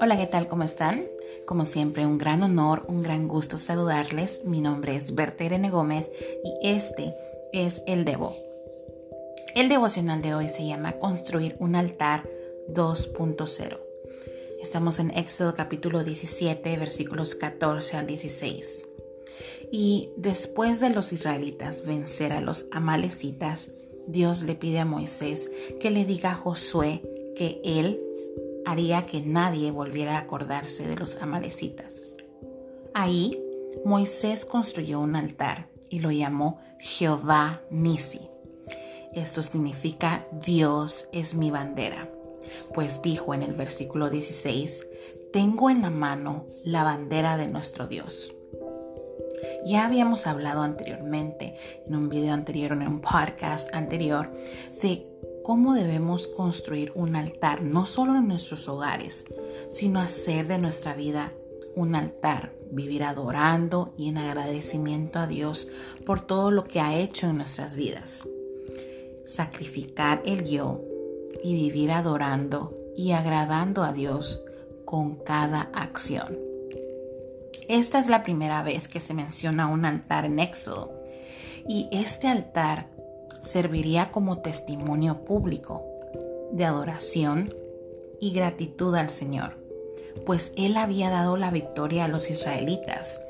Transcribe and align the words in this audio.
Hola, 0.00 0.16
¿qué 0.18 0.26
tal? 0.26 0.48
¿Cómo 0.48 0.64
están? 0.64 1.04
Como 1.46 1.64
siempre, 1.64 2.04
un 2.06 2.18
gran 2.18 2.42
honor, 2.42 2.84
un 2.88 3.02
gran 3.02 3.26
gusto 3.28 3.56
saludarles. 3.56 4.44
Mi 4.44 4.60
nombre 4.60 4.96
es 4.96 5.14
Berta 5.14 5.44
Irene 5.44 5.70
Gómez 5.70 6.10
y 6.44 6.68
este 6.68 7.14
es 7.52 7.82
el 7.86 8.04
Devo. 8.04 8.36
El 9.54 9.68
devocional 9.68 10.20
de 10.20 10.34
hoy 10.34 10.48
se 10.48 10.66
llama 10.66 10.98
Construir 10.98 11.56
un 11.58 11.74
altar 11.74 12.28
2.0. 12.68 13.78
Estamos 14.62 14.98
en 14.98 15.10
Éxodo 15.10 15.54
capítulo 15.54 16.04
17, 16.04 16.76
versículos 16.76 17.34
14 17.34 17.96
al 17.96 18.06
16. 18.06 18.86
Y 19.72 20.10
después 20.16 20.80
de 20.80 20.90
los 20.90 21.12
israelitas 21.12 21.86
vencer 21.86 22.32
a 22.32 22.40
los 22.40 22.66
amalecitas, 22.70 23.70
Dios 24.06 24.42
le 24.42 24.54
pide 24.54 24.80
a 24.80 24.84
Moisés 24.84 25.50
que 25.80 25.90
le 25.90 26.04
diga 26.04 26.32
a 26.32 26.34
Josué 26.34 27.02
que 27.36 27.60
él 27.64 28.00
haría 28.66 29.06
que 29.06 29.20
nadie 29.20 29.70
volviera 29.70 30.16
a 30.16 30.20
acordarse 30.20 30.86
de 30.86 30.96
los 30.96 31.16
amalecitas. 31.16 31.96
Ahí 32.94 33.40
Moisés 33.84 34.44
construyó 34.44 35.00
un 35.00 35.16
altar 35.16 35.68
y 35.88 36.00
lo 36.00 36.10
llamó 36.10 36.60
Jehová 36.78 37.62
Nisi. 37.70 38.20
Esto 39.12 39.42
significa 39.42 40.26
Dios 40.44 41.08
es 41.12 41.34
mi 41.34 41.50
bandera. 41.50 42.10
Pues 42.74 43.02
dijo 43.02 43.34
en 43.34 43.42
el 43.42 43.52
versículo 43.52 44.08
16, 44.08 44.86
tengo 45.32 45.70
en 45.70 45.82
la 45.82 45.90
mano 45.90 46.46
la 46.64 46.84
bandera 46.84 47.36
de 47.36 47.48
nuestro 47.48 47.86
Dios. 47.86 48.34
Ya 49.64 49.86
habíamos 49.86 50.26
hablado 50.26 50.62
anteriormente, 50.62 51.56
en 51.86 51.94
un 51.94 52.08
video 52.08 52.34
anterior, 52.34 52.72
en 52.72 52.86
un 52.86 53.00
podcast 53.00 53.74
anterior, 53.74 54.30
de 54.82 55.06
cómo 55.42 55.74
debemos 55.74 56.28
construir 56.28 56.92
un 56.94 57.16
altar, 57.16 57.62
no 57.62 57.86
solo 57.86 58.16
en 58.16 58.28
nuestros 58.28 58.68
hogares, 58.68 59.26
sino 59.70 60.00
hacer 60.00 60.46
de 60.46 60.58
nuestra 60.58 60.94
vida 60.94 61.32
un 61.74 61.94
altar, 61.94 62.52
vivir 62.70 63.04
adorando 63.04 63.94
y 63.96 64.08
en 64.08 64.18
agradecimiento 64.18 65.18
a 65.18 65.26
Dios 65.26 65.68
por 66.04 66.26
todo 66.26 66.50
lo 66.50 66.64
que 66.64 66.80
ha 66.80 66.98
hecho 66.98 67.26
en 67.26 67.36
nuestras 67.36 67.76
vidas. 67.76 68.28
Sacrificar 69.24 70.22
el 70.24 70.44
yo 70.44 70.80
y 71.42 71.54
vivir 71.54 71.92
adorando 71.92 72.76
y 72.96 73.12
agradando 73.12 73.82
a 73.82 73.92
Dios 73.92 74.42
con 74.84 75.16
cada 75.16 75.70
acción. 75.72 76.49
Esta 77.70 78.00
es 78.00 78.08
la 78.08 78.24
primera 78.24 78.64
vez 78.64 78.88
que 78.88 78.98
se 78.98 79.14
menciona 79.14 79.68
un 79.68 79.84
altar 79.84 80.24
en 80.24 80.40
Éxodo 80.40 80.90
y 81.68 81.88
este 81.92 82.26
altar 82.26 82.88
serviría 83.42 84.10
como 84.10 84.38
testimonio 84.38 85.24
público 85.24 85.84
de 86.50 86.64
adoración 86.64 87.54
y 88.18 88.32
gratitud 88.32 88.96
al 88.96 89.08
Señor, 89.08 89.56
pues 90.26 90.52
Él 90.56 90.76
había 90.76 91.10
dado 91.10 91.36
la 91.36 91.52
victoria 91.52 92.06
a 92.06 92.08
los 92.08 92.28
israelitas, 92.28 93.20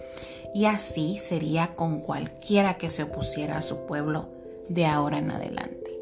y 0.55 0.65
así 0.65 1.19
sería 1.19 1.75
con 1.77 2.01
cualquiera 2.01 2.79
que 2.79 2.89
se 2.89 3.03
opusiera 3.03 3.59
a 3.59 3.63
su 3.63 3.85
pueblo 3.85 4.31
de 4.71 4.87
ahora 4.87 5.19
en 5.19 5.33
adelante. 5.33 6.01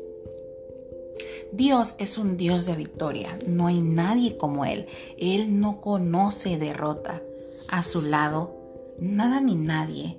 Dios 1.51 1.97
es 1.99 2.19
un 2.19 2.37
Dios 2.37 2.67
de 2.67 2.77
victoria, 2.77 3.37
no 3.49 3.67
hay 3.67 3.81
nadie 3.81 4.37
como 4.37 4.65
Él, 4.65 4.87
Él 5.19 5.59
no 5.59 5.81
conoce 5.81 6.57
derrota. 6.57 7.21
A 7.69 7.83
su 7.83 8.01
lado, 8.01 8.57
nada 8.99 9.41
ni 9.41 9.55
nadie 9.55 10.19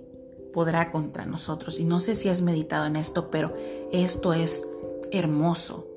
podrá 0.54 0.92
contra 0.92 1.26
nosotros. 1.26 1.80
Y 1.80 1.84
no 1.84 2.00
sé 2.00 2.16
si 2.16 2.30
has 2.30 2.42
meditado 2.42 2.86
en 2.86 2.96
esto, 2.96 3.30
pero 3.32 3.54
esto 3.92 4.34
es 4.34 4.66
hermoso. 5.12 5.88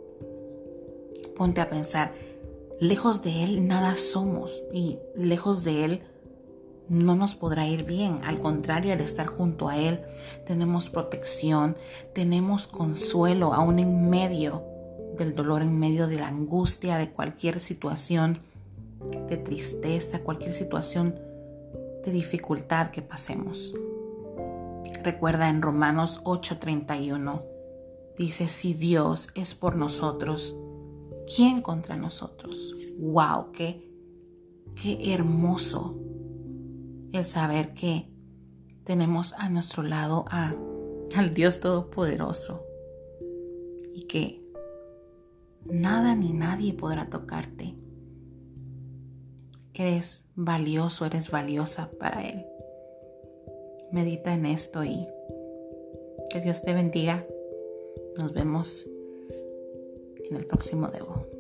Ponte 1.36 1.60
a 1.60 1.68
pensar, 1.68 2.12
lejos 2.80 3.22
de 3.22 3.44
Él 3.44 3.66
nada 3.66 3.96
somos 3.96 4.62
y 4.72 4.98
lejos 5.14 5.64
de 5.64 5.84
Él 5.84 6.02
no 6.88 7.14
nos 7.16 7.34
podrá 7.34 7.66
ir 7.66 7.84
bien. 7.84 8.20
Al 8.24 8.40
contrario, 8.40 8.92
al 8.92 9.00
estar 9.00 9.26
junto 9.26 9.68
a 9.68 9.78
Él 9.78 10.00
tenemos 10.46 10.90
protección, 10.90 11.76
tenemos 12.14 12.66
consuelo 12.66 13.54
aún 13.54 13.78
en 13.78 14.10
medio 14.10 14.62
del 15.16 15.34
dolor, 15.34 15.62
en 15.62 15.78
medio 15.78 16.06
de 16.06 16.16
la 16.16 16.28
angustia, 16.28 16.98
de 16.98 17.10
cualquier 17.10 17.60
situación 17.60 18.40
de 19.28 19.36
tristeza, 19.36 20.20
cualquier 20.20 20.54
situación 20.54 21.31
de 22.04 22.12
dificultad 22.12 22.90
que 22.90 23.02
pasemos. 23.02 23.72
Recuerda 25.02 25.48
en 25.48 25.62
Romanos 25.62 26.20
8:31, 26.24 27.42
dice, 28.16 28.48
si 28.48 28.74
Dios 28.74 29.30
es 29.34 29.54
por 29.54 29.76
nosotros, 29.76 30.56
¿quién 31.34 31.62
contra 31.62 31.96
nosotros? 31.96 32.74
¡Wow! 32.98 33.52
¡Qué, 33.52 33.90
qué 34.74 35.12
hermoso 35.12 35.96
el 37.12 37.24
saber 37.24 37.74
que 37.74 38.08
tenemos 38.84 39.34
a 39.34 39.48
nuestro 39.48 39.82
lado 39.82 40.24
a, 40.30 40.54
al 41.16 41.34
Dios 41.34 41.60
Todopoderoso 41.60 42.64
y 43.94 44.04
que 44.04 44.42
nada 45.64 46.14
ni 46.14 46.32
nadie 46.32 46.72
podrá 46.72 47.08
tocarte. 47.08 47.76
Eres 49.74 50.22
valioso, 50.34 51.06
eres 51.06 51.30
valiosa 51.30 51.90
para 51.98 52.26
Él. 52.26 52.46
Medita 53.90 54.32
en 54.32 54.46
esto 54.46 54.84
y 54.84 55.06
que 56.30 56.40
Dios 56.40 56.62
te 56.62 56.74
bendiga. 56.74 57.26
Nos 58.18 58.32
vemos 58.32 58.86
en 60.30 60.36
el 60.36 60.46
próximo 60.46 60.88
Debo. 60.88 61.31